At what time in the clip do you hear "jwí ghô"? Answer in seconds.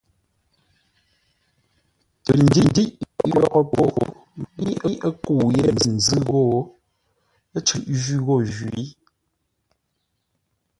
8.01-8.35